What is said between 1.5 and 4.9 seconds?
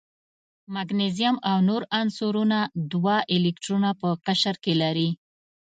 نور عنصرونه دوه الکترونه په قشر کې